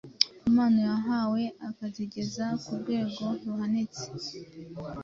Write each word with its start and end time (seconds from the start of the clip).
impano 0.49 0.77
yahawe 0.89 1.41
akazigeza 1.69 2.45
ku 2.63 2.71
rwego 2.79 3.25
ruhanitse; 3.45 4.05